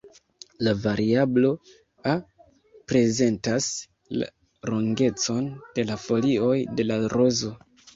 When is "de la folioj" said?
5.81-6.61